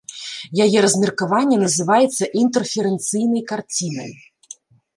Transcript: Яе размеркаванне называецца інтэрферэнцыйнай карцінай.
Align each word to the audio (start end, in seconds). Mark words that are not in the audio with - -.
Яе 0.63 0.79
размеркаванне 0.85 1.57
называецца 1.65 2.31
інтэрферэнцыйнай 2.43 3.47
карцінай. 3.55 4.11